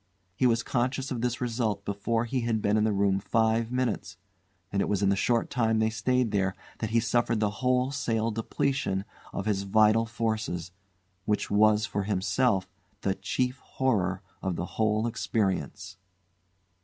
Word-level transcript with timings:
He 0.35 0.47
was 0.47 0.63
conscious 0.63 1.11
of 1.11 1.21
this 1.21 1.39
result 1.39 1.85
before 1.85 2.25
he 2.25 2.41
had 2.41 2.59
been 2.59 2.75
in 2.75 2.85
the 2.85 2.91
room 2.91 3.19
five 3.19 3.71
minutes, 3.71 4.17
and 4.71 4.81
it 4.81 4.89
was 4.89 5.03
in 5.03 5.09
the 5.09 5.15
short 5.15 5.51
time 5.51 5.77
they 5.77 5.91
stayed 5.91 6.31
there 6.31 6.55
that 6.79 6.89
he 6.89 6.99
suffered 6.99 7.39
the 7.39 7.51
wholesale 7.61 8.31
depletion 8.31 9.05
of 9.31 9.45
his 9.45 9.61
vital 9.61 10.07
forces, 10.07 10.71
which 11.25 11.51
was, 11.51 11.85
for 11.85 12.05
himself, 12.05 12.67
the 13.01 13.13
chief 13.13 13.59
horror 13.59 14.23
of 14.41 14.55
the 14.55 14.65
whole 14.65 15.05
experience. 15.05 15.97